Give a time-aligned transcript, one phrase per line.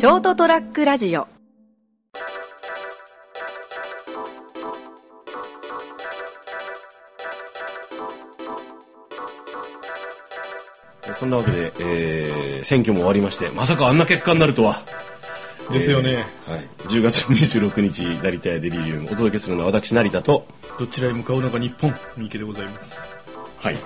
[0.00, 1.28] ショートトラックラジオ。
[11.12, 14.82] そんなわけで、えー、選挙も終わりましてまさかあんな結果になるとは。
[15.70, 19.08] ですよね、えーはい、10月26日成田屋デリリウム。
[19.08, 20.46] お届けするのは私成田と
[20.78, 23.06] どちらへ向かうのか日本三池でございます。
[23.58, 23.76] はい。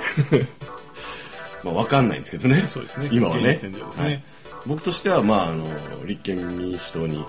[1.65, 2.67] まあ分かんないんですけどね。
[2.69, 3.09] そうですね。
[3.11, 3.51] 今はね。
[3.51, 4.05] 現時点ではですね。
[4.05, 4.23] はい
[4.67, 5.67] 僕としては、まあ、あの
[6.05, 7.25] 立憲民主党に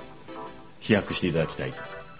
[0.79, 1.71] 飛躍していただきたい。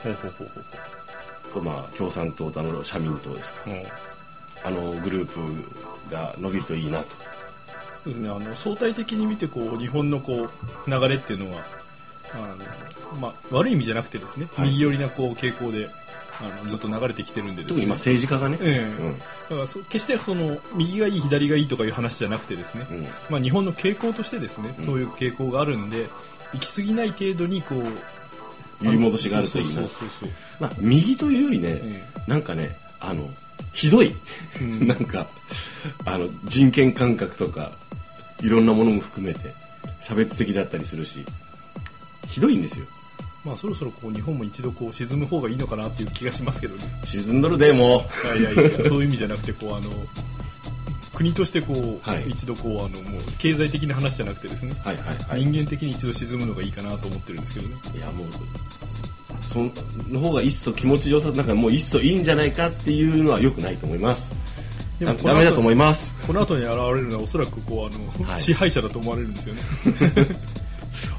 [0.03, 3.61] ほうほうほうほうと、まあ、共産党とあの社民党ですか。
[4.65, 7.15] あのグループが伸びるといいなと。
[8.03, 8.29] そうですね。
[8.29, 10.49] あの相対的に見てこう日本のこ
[10.87, 11.63] う流れっていうのは
[12.33, 12.37] あ
[13.13, 14.69] の、まあ、悪い意味じゃなくてですね、はい。
[14.69, 15.87] 右寄りなこう傾向で
[16.41, 17.79] あのずっと流れてきてるんでですね。
[17.79, 19.03] 特に今政治家がね、ええ。
[19.03, 19.19] うん。
[19.19, 23.07] だからそ決してその右がいい左がいいとかいう話じゃなくてですね、うん。
[23.29, 24.85] まあ、日本の傾向としてですね、うん。
[24.85, 26.07] そういう傾向があるんで
[26.53, 29.81] 行き過ぎない程度にこう揺り戻しがあるといいな
[30.59, 32.03] まあ、右というよりね、え。
[32.27, 33.29] なんかねあの
[33.73, 34.13] ひどい、
[34.61, 34.87] うん。
[34.87, 35.27] なんか
[36.05, 37.71] あの人権感覚とか
[38.41, 39.53] いろんなものも含めて
[39.99, 41.25] 差別的だったりするし
[42.27, 42.85] ひどいんですよ
[43.45, 46.83] まあそろそろこう日本も一度こう沈む方がいいのかなっていう気がしますけどね。
[47.05, 48.05] 沈んどるでも
[48.37, 49.89] いやいやいやそういう意味じゃなくてこうあの
[51.13, 52.29] 国としてこう、はい。
[52.29, 55.45] 一度こうあのもう経済的な話じゃなくてですね、はいはいはい。
[55.45, 57.75] 人間的に一度沈むのがいいかなと思ってるんですけどね。
[57.95, 58.27] いやもう
[59.41, 59.59] そ
[60.11, 64.31] の方が一層気持ちよさなんかもう一層いいんじゃないかっていうのはよくないと思います。
[64.99, 66.13] でもこの後ダメだと思います。
[66.25, 68.41] この後に現れるのはおそらくこうあの、はい。
[68.41, 69.61] 支配者だと思われるんですよね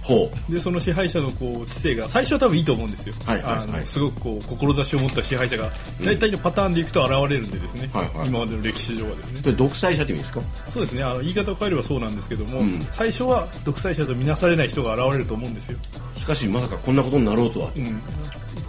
[0.03, 3.63] ほでその支配者のこう知性が最初は多分いいと思うんですよ、はいはいはい。
[3.63, 5.71] あのすごくこう志を持った支配者が
[6.05, 8.29] 大体のパターンでいくと現れるんでですね、はいはい。
[8.29, 9.41] 今までの歴史上はですね。
[9.41, 10.41] うそれ独裁者って意味ですか？
[10.69, 11.03] そうですね。
[11.03, 12.87] あの言い方を変えればそうなんですけども、うん。
[12.93, 15.79] 最初は独裁者とみなされない人が現れると思うんですよ、
[16.17, 17.71] しかしまさかこんなことになろうとは。
[17.77, 18.01] うん、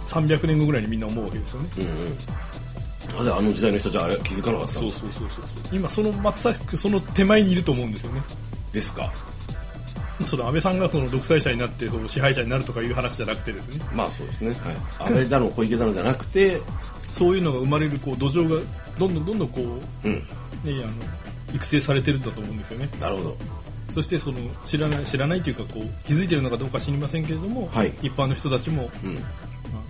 [0.06, 1.68] 300年後ぐらいにみんな思うわけですよね。
[1.78, 2.16] うんうん。
[3.16, 4.80] なぜあの時代の人たちはあれ気づかなかったの？
[4.80, 5.44] そうそうそうそう。
[5.72, 8.20] 今そのまさしくその手前にいると思うんですよね。
[8.72, 9.10] ですか
[10.24, 13.80] その安倍さんがその独裁者になってその支配者になるとかいう話じゃなくてですね。
[13.94, 14.56] まあそうですね、はい、
[15.08, 16.60] 安倍だの小池だのじゃなくて、
[17.12, 18.62] そういうのが生まれるこう土壌が
[18.98, 20.22] どんどんどんどんこう、うん、ね、
[20.66, 20.92] あの
[21.54, 22.88] 育成されてるんだと思うんですよね。
[23.00, 23.36] なるほど。
[23.94, 27.92] そしてその知らない知らないというかこう気づいてるのかどうか知りませんけれども、はい。
[28.02, 29.14] 一般の人たちも、うん。
[29.14, 29.20] ま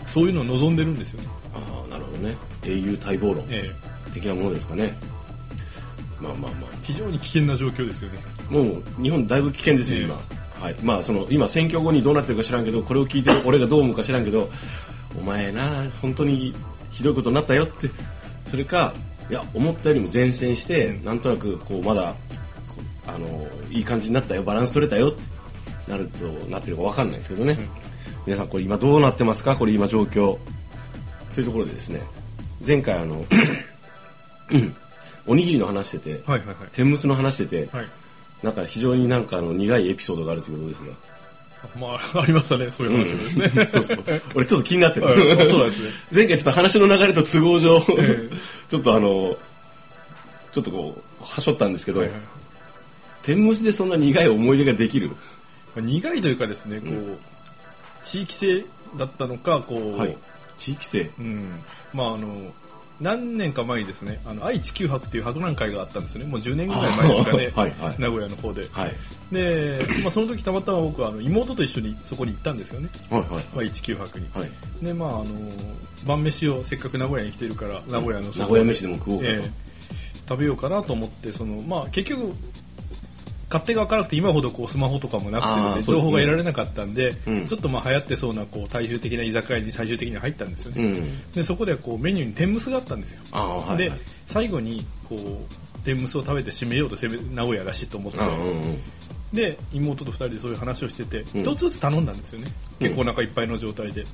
[0.04, 2.36] あそういうのを望んでるんですよね、ああなるほどね。
[2.64, 3.88] 英雄待望論ええ。
[4.14, 4.94] 的なものですかね。
[6.20, 8.18] まあまあま非常に危険な状況ですよね。
[8.24, 10.14] あもう日本だいぶ危険ですよ、ええ今。
[10.60, 10.76] はい。
[10.82, 14.48] まあその今選挙後にどうなってるか知らんけどこれを聞いてる俺がどう思うか知らんけど
[15.19, 16.54] お前な本当に
[16.91, 17.91] ひどいことになったよって。
[18.47, 18.94] それか
[19.31, 22.14] いや思ったよりも前線して、なんとなくこうまだ
[23.06, 24.42] あのいい感じになったよ。
[24.42, 25.38] バランス取れたよって。
[25.91, 27.58] なるとなってるか分かんないですけどね、
[28.26, 29.56] 皆さんこれ今どうなってますか？
[29.56, 30.37] これ今状況。
[31.34, 32.03] というところでですね。
[32.66, 33.25] 前回あの
[35.26, 36.56] おにぎりの話してて、はいはいはい。
[36.72, 37.87] 天むすの話してて、はい
[38.43, 41.09] なんか非常になんかあの苦いエピソードがあるということですが。
[41.78, 44.04] まあありましたねそういう話もですね、そうそう
[44.34, 45.16] 俺ちょっと気になってる、はい
[45.49, 45.91] そうなんですね。
[46.15, 48.31] 前回ちょっと話の流れと都合上、え
[48.69, 49.37] ちょっとあの
[50.53, 52.19] ちょっとこうはしょったんですけど、はいはい。
[53.22, 55.09] 天むすでそんな苦い思い出ができる。
[55.09, 55.15] ま
[55.76, 57.19] あ苦いというかですねこう、
[58.05, 58.65] 地域性
[58.97, 60.16] だったのかこう、はい。
[60.59, 61.10] 地域性。
[61.19, 61.60] うん、
[61.93, 62.53] まああの
[63.00, 66.31] 何年か前にですねあの愛・地球博っていう博覧会があったんですよね。
[66.31, 67.53] もう10年ぐらい前ですかね。
[67.54, 67.97] はいはい。
[67.98, 68.69] 名古屋の方で。
[68.72, 68.92] はい。
[69.32, 72.88] で、まあ、その時たまたま僕はあの妹と一緒にそこに行ったんですよね。
[73.10, 74.50] はいはい愛・地球博に、はい。
[74.82, 75.26] でまああの
[76.06, 79.69] 晩飯をせっかく名古屋に来てるから名古屋の名古屋飯でも食おうかと、ええ
[80.28, 82.34] 食べようかなと思ってその、まあ、結局
[83.50, 87.47] 勝手が分からなくて今ほどこうスマホとかもなくてね情報が得られなかったんで、うん。
[87.47, 91.32] ちょっとまあ流行ってそうなこう大衆的な居酒屋に最終的には入ったんですよね、うん。
[91.32, 93.78] でそこでこうメニューに天むすがあったんですよ、はいはい。
[93.78, 93.92] で
[94.26, 98.19] 最後にこう天むすを食べて締めようと攻め名古屋らしいと思って、
[99.32, 101.40] で妹と2人でそういう話をしててうん。
[101.40, 102.52] 一、つずつ頼んだんですよね。
[102.81, 104.05] 結構お腹いっぱいの状態で。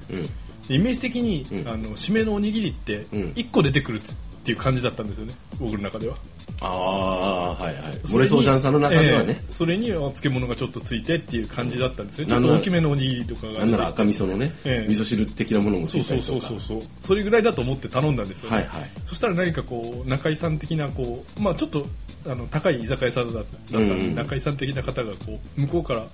[0.69, 1.69] イメージ的に、うん。
[1.69, 3.21] あの締めのおにぎりってうん。
[3.35, 4.01] 1個出てくるっ
[4.45, 5.35] ていう感じだったんですよね。
[5.59, 6.17] 僕の中では
[6.61, 8.01] ああはいはい。
[8.07, 9.53] それにモレソージャンさんの中ではね、ええ。
[9.53, 12.27] それには漬物がちょっとついてっていう感じだったんですね。
[12.27, 14.91] ちょっと大きめのおにぎりとかがなんなら赤味噌のね、ええ。
[14.91, 16.39] 味噌汁的なものもつそうそいたりとか。
[16.39, 18.91] うそうそうそうそれぐらいだと思って頼んだんですよね、はいはい。
[19.07, 21.87] そしたら何かこう中井さん的なこうまあちょっと
[22.27, 24.15] あの高い居酒屋さんだったんで、うんうん。
[24.15, 26.07] 中井さん的な方がこう向こうから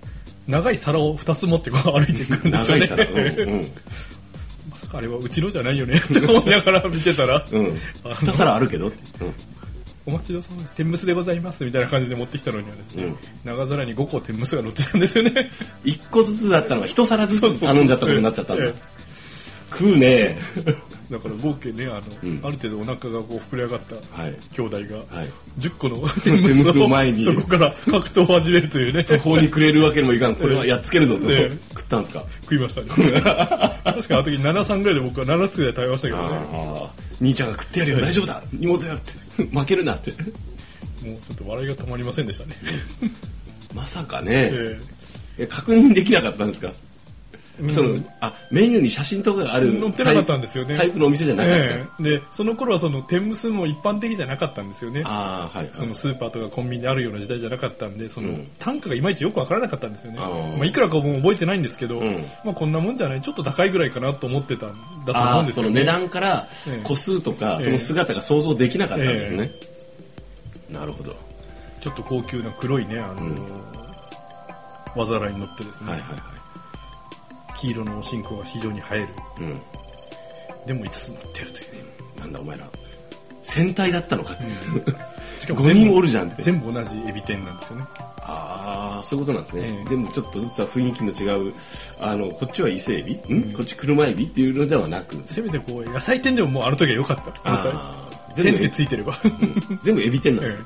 [0.49, 2.87] 長い皿を2つ持ってこう歩いてくるんですよね。
[2.87, 3.11] 長い皿。
[3.11, 3.71] うんうん。
[4.71, 7.79] まさかあれはうちのじゃないよねって思いながら見てたら、うん。
[8.05, 8.93] あの二皿あるけどうん
[10.11, 10.75] お待ちどうさまです。
[10.75, 13.17] 天むすでございますみたいな感じで持ってきたのにはですね、うん。
[13.45, 15.51] 長皿に5個天むすが乗ってたんですよね。
[15.85, 18.65] 一個ずつだったのが一皿ずつ頼んじゃったことになっちゃったんだ。
[18.69, 18.75] え。
[19.71, 20.37] 食うね
[21.11, 22.41] だから合計ねあの、うん。
[22.45, 23.81] ある程度お腹がこう膨れ上がっ
[24.15, 24.37] たはい。
[24.53, 24.77] 兄弟
[25.11, 25.29] がはい。
[25.59, 27.25] 10個の 天むすをを前に。
[27.25, 29.03] そこから格闘を始めるというね。
[29.05, 30.37] 途方に暮れるわけにもいかん。
[30.37, 31.31] これはやっつけるぞと。
[31.33, 31.59] ええ。
[31.71, 32.25] 食ったんですか？
[32.43, 32.87] 食いましたね。
[33.23, 36.29] 確かあの時73ぐらいで僕は7つぐらい食べましたけどね。
[37.21, 38.01] 兄ちゃんが食ってやるよ。
[38.01, 38.43] 大丈夫だ。
[38.53, 39.13] 荷物やって。
[39.53, 40.11] 負けるなって。
[40.13, 42.57] もうちょっと笑いが止まりませんでしたね。
[43.75, 44.51] まさかね。
[44.53, 44.81] え
[45.39, 45.47] え。
[45.49, 46.69] 確認できなかったんですか？
[46.69, 46.90] え
[47.73, 50.77] そのあメニューに写真とかがある載ってなかったんですよね。
[50.77, 52.03] タイプのお店じゃなかった、ええ。
[52.03, 55.03] でその頃はその天むすも一般的じゃなかったんですよね。
[55.05, 60.19] ああはいそのスーパーとかコンビニであるような時代じゃなかったんでその、うん単価がいまいちよくわからなかったんですよね。
[60.19, 62.25] まあ、いくらかもう覚えてないんですけど、うん。
[62.45, 63.23] まあ、こんなもんじゃない？
[63.23, 65.69] ちょっと高いぐらいかなと思ってたんだと思あうんですよね。
[65.69, 66.83] あその値段からええ。
[66.85, 67.65] 個数とかええ。
[67.65, 69.51] その姿が想像できなかったんですね、
[70.71, 71.15] なるほど。
[71.81, 73.37] ちょっと高級な黒いねあの、うん。
[74.97, 76.19] わざらに乗ってですね、はいはいは
[77.61, 79.03] 黄色のおしんこが非常に映える。
[79.03, 79.07] い
[79.41, 79.61] うん。
[80.67, 81.73] でも5つ乗ってるという。
[81.75, 81.79] ね
[82.19, 82.67] なんだお前ら。
[83.43, 84.45] 戦隊だったのかって、
[85.41, 86.43] しか5人おるじゃんって。
[86.43, 87.85] 全部同じエビ天なんですよね。
[88.23, 89.89] ああそういうことなんですね、ええ。
[89.89, 91.55] 全部ちょっとずつは雰囲気の違う
[91.99, 93.53] あのこっちは伊勢エビ、ん？
[93.53, 94.27] こっち車エビ？
[94.27, 95.23] っていうのではなく。
[95.27, 97.33] せめてこう野菜店でももうあの時は良かった。
[97.45, 99.81] あ全部ついてれば、うん。
[99.83, 100.59] 全部エビ天なんです え。
[100.61, 100.65] ね、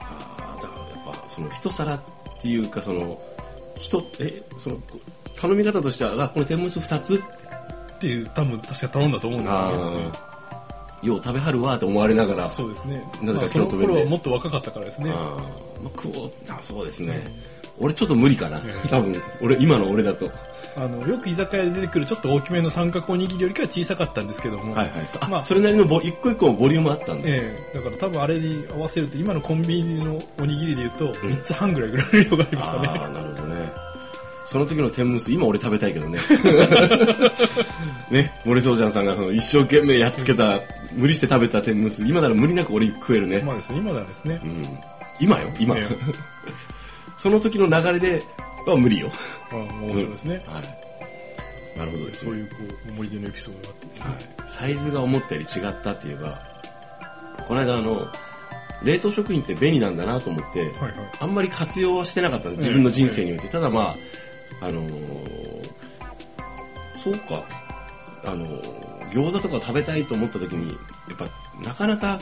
[0.00, 2.00] あーだからやっぱその一皿っ
[2.40, 3.18] ていうかその
[3.78, 4.98] 人えそのこ
[5.42, 9.60] 頼み方としてはあこの天むす2つえっていう多分確か頼んだと思うんですよ
[9.96, 10.10] ね。
[10.12, 10.32] あ
[11.02, 12.48] よう食べはるわって思われながら。
[12.48, 13.04] そうですね。
[13.20, 15.10] なぜか京都弁で頃はもっと若かったからですね。
[15.10, 17.20] あーまあ、食おうあそうですね、
[17.78, 20.30] 俺ちょっと無理かな、え多分俺今の俺だと。
[20.74, 25.08] あのよく居酒屋で出てくるちょっと大きめの三角おにぎりよりかは小さかったんですけども、はいはい。
[25.20, 27.76] あ、まあそれなりのボ一個一個のボリュームあったんで、ええ。
[27.76, 33.51] だから多分あれに合わせると今のコンビニのおにぎりでいうと3つ半ぐらいぐらいの量がありましたね、ああなるほどね
[34.44, 36.18] その時の天むす今俺食べたいけどね。
[38.10, 40.60] ね森宗ちゃんさんが一生懸命やっつけた
[40.92, 42.04] 無理して食べた天むす。
[42.04, 43.78] 今なら無理なく俺食えるね、まあですね。
[43.78, 44.40] 今ではですね。
[44.42, 44.78] う、ん、
[45.20, 45.86] 今よ今、え
[47.16, 48.22] その時の流れで
[48.66, 49.10] は無理よ。
[49.50, 51.78] ああ面白いですね、はい。
[51.78, 52.30] なるほどですね。
[52.30, 52.56] そういうこ
[52.88, 53.86] う思い出のエピソードがあって。
[53.86, 56.38] ですね、はい、サイズが思ったより違ったって言えば
[57.46, 58.06] この間あの
[58.82, 60.92] 冷凍食品って便利なんだなと思って、はいはい。
[61.20, 63.96] あんまり活用はしてなかった自分の人生において、ただまあ
[64.62, 65.72] あのー
[67.02, 67.44] そうか。
[68.24, 70.70] あのー餃子とか食べたいと思った時に
[71.06, 71.26] やっぱ
[71.62, 72.18] なかなか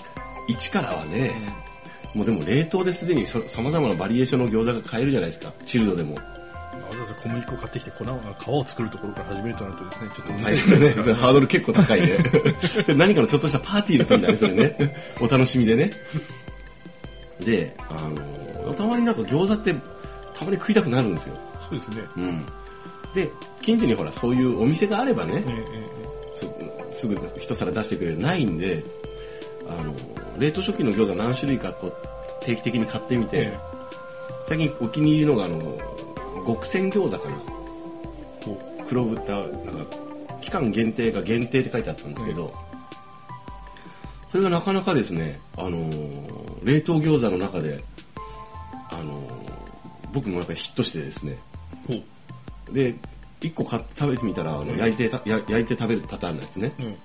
[0.49, 1.31] 一からはね、
[2.15, 5.53] もうでも冷凍ですでにさまざまなバリエーションの餃子が買えるじゃないですか。
[5.65, 6.17] チルドでも。
[6.17, 6.21] わ
[6.93, 12.19] ざわざ小麦粉を買ってきて粉を皮を作るところから始めるとなるとですねちょっとはい難しいですから、 ハードル結構高いね。
[12.97, 14.97] 何かのちょっとしたパーティーの時だねそれね。
[15.21, 15.91] お楽しみでね。
[17.39, 18.09] であ
[18.67, 19.73] のたまになんか餃子って
[20.37, 21.37] たまに食いたくなるんですよ、
[21.71, 22.47] そうですね、うん、
[23.15, 23.31] で
[23.63, 25.87] 近所にほらそういうお店があればねええ
[26.95, 28.85] えすすぐ一皿出してくれるないんで
[29.69, 29.95] あの
[30.39, 31.95] 冷凍食品の餃子何種類かこう
[32.45, 33.59] 定期的に買ってみて、ええ。
[34.49, 35.61] 最近お気に入りのがあの
[36.47, 37.37] 極戦餃子かな。
[38.45, 38.59] こ
[38.89, 39.97] 黒豚なんか
[40.41, 42.53] 期間限定が限定って書いてあったんですけど、
[44.29, 47.81] それがなかなかですね、あのー冷凍餃子の中で、
[48.91, 49.41] あのー
[50.13, 51.39] 僕もやっぱりヒットしてですね
[52.73, 52.95] で
[53.41, 54.79] 1個買って食べてみたらあの、うん。
[54.79, 56.73] 焼いてたや焼いて食べるパターンのやつね。
[56.79, 56.97] うん。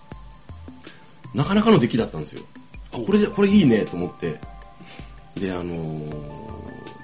[1.34, 2.44] なかなかの出来だったんですよ。
[2.94, 4.40] あこれじゃこれいいねと思って。
[5.40, 6.46] であのー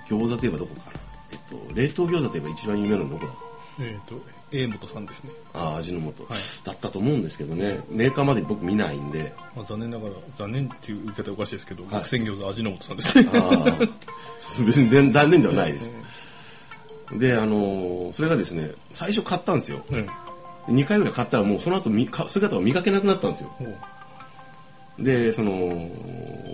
[0.10, 1.00] 餃子といえばどこかな、
[1.32, 3.34] えっと、冷凍餃子といえば一番有名なのどこだ？
[3.80, 4.16] えっ、と
[4.52, 6.42] 江本さんですね、あー味の素、はい。
[6.66, 7.80] だったと思うんですけどね。
[7.90, 9.34] メーカーまで僕見ないんで。
[9.56, 11.88] まあ、残念ながら残念っていう言い方はおかしいですけど、い。
[11.88, 13.24] 極戦餃子味の素さんです。
[13.24, 13.90] ねあー。
[14.66, 15.94] 別に全然残念ではないです
[17.18, 19.84] であのーそれがですね最初買ったんですよ。
[19.90, 20.76] うん。
[20.76, 23.52] 2回ぐらい買ったらもうその後みか姿を見かけなくなったんですよ。
[25.00, 25.52] でその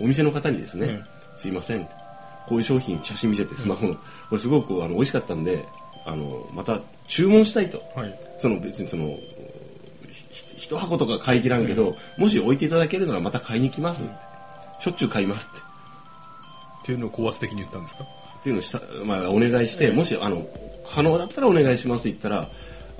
[0.02, 1.04] お店の方にですね、うん。
[1.38, 1.84] すいません
[2.48, 4.00] こういう商品写真見せてスマホの、こ
[4.32, 5.64] れすごくあの美味しかったんで
[6.06, 7.82] あのまた注文したいと。
[7.94, 8.18] はい。
[8.38, 9.08] その別にその
[10.30, 14.12] ひ一箱とか買い切らんけど、もし置いていただけるならまた買いに来ますって、
[14.80, 15.58] しょっちゅう買いますって。
[15.58, 18.04] っていうのを高圧的に言ったんですか？
[18.40, 20.46] っていうのをした、まあ、お願いして、もしあの
[20.90, 22.48] 可能だったらお願いしますって言ったら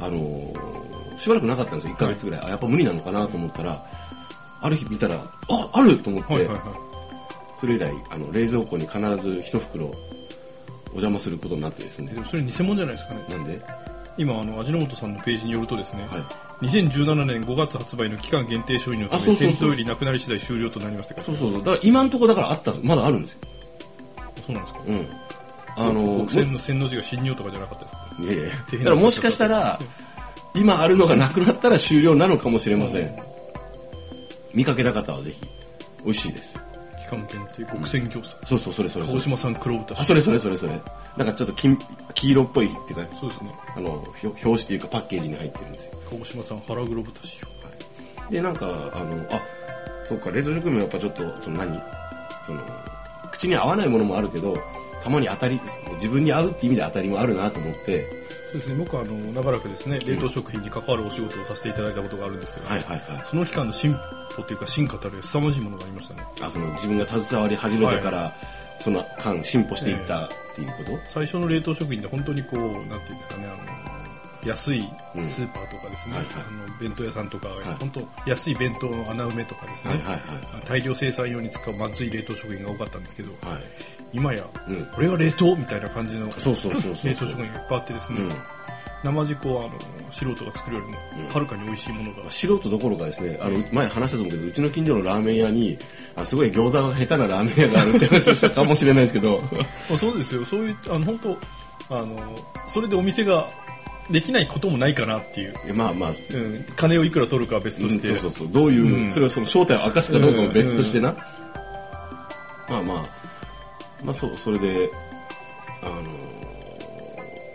[0.01, 0.53] あの
[1.19, 1.95] しばらくなかったんですよ。
[1.95, 3.85] 1ヶ月ぐらい、あやっぱ無理なのかなと思ったら
[4.61, 5.17] ある日見たら
[5.49, 6.65] ああると思って、はいはいはい。
[7.59, 9.91] それ以来あの冷蔵庫に必ず一袋お
[11.01, 12.13] 邪魔することになってですね。
[12.31, 13.25] それ偽物じゃないですかね。
[13.29, 13.61] なんで？
[14.17, 16.67] 今あの味の素さんのページによるとですね、はい。
[16.67, 21.65] 2017年5月発売の期間限定商品のため店頭よりなくなり次第終了となりましたからそうそうそう。
[21.65, 23.39] だから今のところだからあったまだあるんですよ。
[24.47, 24.81] そうなんですか。
[24.87, 25.07] うん
[25.79, 28.09] あの国線の線の字が新尿とかじゃなかったですか？
[28.21, 28.45] いやいや
[28.79, 29.79] だからもしかしたら
[30.55, 33.17] 今あるのがなくなったら終了なのかもしれません。
[34.55, 35.41] 見かけた方はぜひ。
[36.05, 36.59] 美味しいです。
[37.01, 39.17] 期間限定国線餃子、そうそうそれそれそれ。
[39.19, 39.95] 鹿児島産黒豚。
[39.95, 40.81] あそれそれそれそれ。
[41.17, 41.79] なんかちょっと金
[42.15, 43.55] 黄色っぽいっていうかそうですね。
[43.77, 43.91] あの
[44.23, 45.93] 表紙っていうかパッケージに入ってるんですよ。
[46.11, 47.49] 鹿児島産腹黒豚使用
[48.31, 48.71] でなんかあ
[49.05, 49.41] のあ
[50.05, 51.81] そうか冷凍食品もやっぱちょっとその何？
[52.47, 52.61] その
[53.31, 54.57] 口に合わないものもあるけど
[55.03, 55.61] たまに当たり
[55.97, 58.09] 自分に合うって意味で当たりもあるなと思って。
[58.51, 58.77] そうですね。
[58.77, 63.25] 僕はあの長らくですね冷凍食品に関わるお仕事をさせていただいたことがあるんですけど、はいはいはい。
[63.25, 63.95] その期間の進
[64.35, 68.33] 歩というか進化たる凄まじいものがありましたねあその自分が携わり始めてから、
[68.81, 73.98] その間進歩していったっていうこと、最初の冷凍食品で本当にこうなんていうんですかねあの
[74.45, 75.27] 安いうん。
[75.27, 76.35] スーパーとかですね、はいはい。
[76.49, 77.51] あの弁当屋さんとか、い。
[77.81, 80.21] 本当安い弁当の穴埋めとかですね、はいはいはい。
[80.67, 83.63] 大量生産用に使うまずい冷凍食品が多かったんですけどはい。
[84.13, 84.87] 今や、うん。
[84.87, 87.11] これが冷凍みたいな感じのそうそうそうそうそう。
[87.11, 88.33] 冷凍食品がいっぱいあってですね、うん。
[89.05, 89.73] 生地はあの
[90.11, 91.35] 素人が作るよりもうん。
[91.35, 95.79] はるかに美味しいものが、素人どころかですねあの前話したと思うけどうちの近所のラーメン屋に
[96.17, 99.41] あすごい餃子が下手なラーメン屋があるって話をしたかもしれないですけど。
[99.89, 100.45] まあそうですよ。
[100.45, 101.39] そういうあの本当
[101.91, 102.17] あの
[102.67, 103.49] それでお店が
[104.11, 106.11] できないこともないかなっていう、まあまあ。
[106.11, 108.53] うん、金をいくら取るかは別として、うんそうそうそう。
[108.53, 109.13] どういう、うん。
[109.13, 111.15] それをその正体を明かすかどうかも別としてな、
[112.69, 113.19] まあまあ。
[114.03, 114.91] まあそうそれで
[115.83, 116.03] あの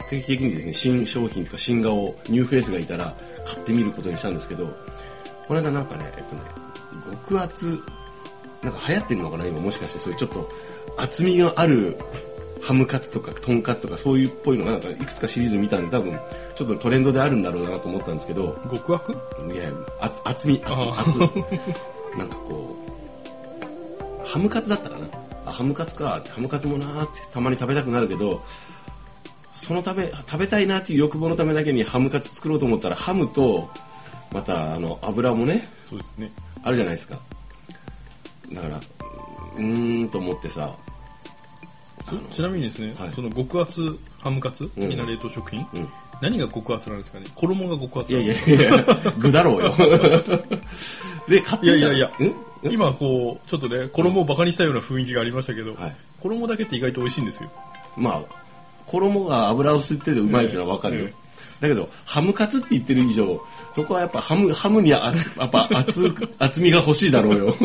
[0.09, 4.67] 定期的にですね新商品とか新顔をニューフェイスがいたら買ってみることにしたんですけど
[5.47, 6.41] この間なんかねえっとね
[7.27, 7.79] 極厚
[8.61, 10.49] なんか流行ってるのかな今もしかしてそういうちょっと
[10.97, 11.97] 厚みのある
[12.63, 16.17] ハムカツとかとんかつとかそういうっぽいのがなんかいくつかシリーズ見たんで多分
[16.55, 18.57] ちょっとトレンドであるんだろうなと思ったんですけど。
[18.71, 19.09] 極悪
[19.53, 21.19] いや厚厚み厚あ厚。
[22.17, 22.73] なんかこ
[24.23, 25.07] うハムカツだったかな。
[25.45, 26.23] あハムカツか。
[26.29, 28.41] ハムカツもなーってたまに食べたくなるけど
[29.51, 33.69] その食べ食べたいなっていう欲望のためだけにハムカツ作ろうと思ったらハムと
[34.31, 36.31] またあの油もねそうですね。
[36.63, 37.17] あるじゃないですか。
[38.53, 40.82] だからうーんと思ってさそ
[42.31, 43.13] ちなみにですね、はい。
[43.13, 45.87] その極厚ハムカツ的な冷凍食品、うん。
[46.21, 47.25] 何が極厚なんですかね？
[47.35, 49.73] 衣が極厚いやなんですいやいや具だろうよ。
[51.27, 52.35] で買ってみたいやいやいやん？
[52.71, 55.95] 今こうちょっとね衣をバカにしたような雰囲気がありましたけど、はい。
[56.21, 57.49] 衣だけって意外と美味しいんですよ。
[57.97, 58.21] まあ
[58.87, 61.13] 衣が油を吸っててうまいっていうのは分かるよ、え
[61.61, 63.41] だけどハムカツって言ってる以上
[63.73, 67.55] そこはやっぱハムハムにあやっぱ厚く 厚みが欲しいだろうよ。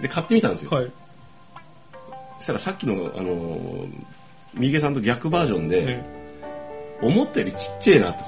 [0.00, 0.84] で買ってみたんですよ、はい。
[0.84, 0.90] そ
[2.46, 3.88] したらさっきのあのー
[4.54, 6.16] 三池さんと逆バージョンで、ね
[7.02, 8.24] 思ったよりちっちゃいなと。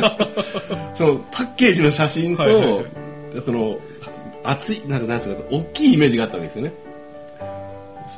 [0.96, 2.84] そのパッケージの写真と、はいはいはい。
[3.42, 3.78] その
[4.42, 6.72] 厚いなんかなんですか大きいイメージがあったわけですよね。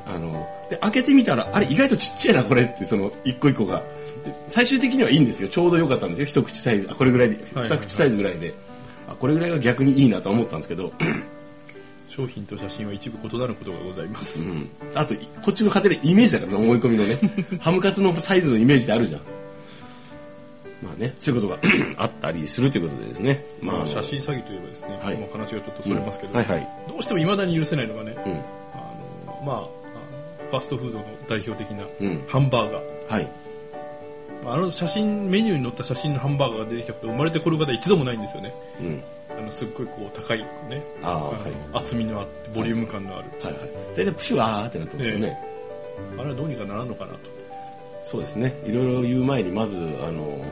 [0.07, 3.83] あので開けてみたらあれ意外とちっちゃいなこれってその一個一個が。
[4.25, 5.49] で最終的にはいいんですよ。
[5.49, 6.26] ちょうど良かったんですよ。
[6.26, 7.78] 一口サイズあこれぐらいではいはい。
[7.78, 8.54] 二口サイズぐらいで、
[9.09, 10.93] あこれぐらいが逆にいいなと思ったんですけど、
[12.14, 17.18] 商品と写真は一部異なることがございます、うん、あといこっちの家庭でイメージだからね思い込みのね。
[17.59, 19.21] ハムカツのサイズのイメージであるじゃん。
[20.83, 21.61] まあねそういうことが
[22.04, 23.44] あったりするということでですね。
[23.61, 25.16] まあ、写真詐欺といえばですね、はい。
[25.16, 26.38] もう話がちょっとそれますけど、うん。
[26.38, 26.68] はいはい。
[26.88, 28.33] どうしてもいまだに許せないのがね、うん。
[28.33, 28.37] あ
[29.26, 29.68] のまあ
[30.50, 32.25] ファストフードの代表的なうん。
[32.28, 33.25] ハンバーガー、はい。
[33.25, 33.30] ま
[34.46, 38.54] ああの写真メニューに載った写真のハンバーガーが出てきたこと生まれてこる方一度もないんですよね。
[38.80, 39.02] うん。
[39.38, 40.46] あのすっごいこう高いね。
[41.02, 41.52] あはい。
[41.72, 43.52] 厚みのあってボリューム感のある、はい。
[43.52, 45.38] はい大体プシュワーってなってますよね、
[46.18, 47.18] あれはどうにかならんのかなと
[48.04, 48.54] そうですね。
[48.66, 50.44] いろいろ言う前にまずあの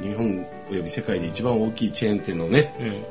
[0.00, 3.02] 日本および世界で一番大きいチェーン店のね、え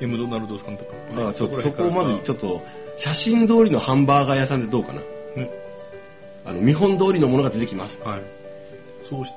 [0.00, 0.04] え。
[0.04, 2.62] エムドナルドさんとか、まあ、ちょっとそこをまずちょっと
[2.96, 5.00] 写真通りのハンバーガー屋さんでどうかな。
[5.36, 5.50] ね
[6.46, 8.00] あの見本通りのものが出てきます。
[8.02, 8.22] はい。
[9.02, 9.32] そうし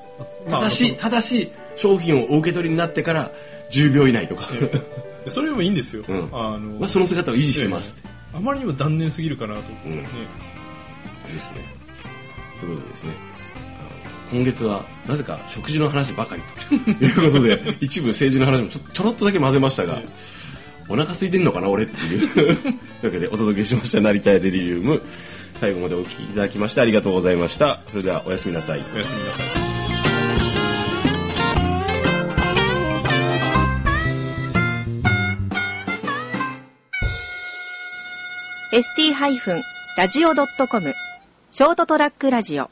[0.50, 3.32] ただし、ただし商品をお受け取りになってから
[3.72, 4.48] 10秒以内とか、
[5.28, 6.30] あそれでもいいんですよ、うん。
[6.32, 7.96] あのまあ、その姿を維持してます、
[8.34, 9.98] あまりにも残念すぎるかなと、うん。
[9.98, 10.08] ね。
[11.28, 11.58] ですね。
[12.60, 13.30] ということでですね。
[14.32, 16.76] 今月はなぜか食事の話ばかりと。
[17.06, 20.06] いうことで一部政治の話もちょちょろっとだけ混ぜましたが、え。
[20.88, 22.28] お腹空いてんのかな俺っていう。
[22.34, 22.56] という
[23.04, 25.02] わけでお届けしました成田屋デリリウム
[25.60, 27.82] 最後までお聞きいただきましてありがとうございました。
[27.90, 28.84] それではおやすみなさい。
[28.94, 29.46] おやすみなさい。
[38.72, 38.80] ー
[39.98, 40.94] ST-radio.com
[41.52, 42.70] ショートトラックラジオ